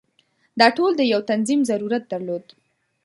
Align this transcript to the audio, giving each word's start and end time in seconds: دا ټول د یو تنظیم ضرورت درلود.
دا 0.59 0.67
ټول 0.77 0.91
د 0.97 1.01
یو 1.13 1.21
تنظیم 1.29 1.61
ضرورت 1.69 2.03
درلود. 2.11 2.45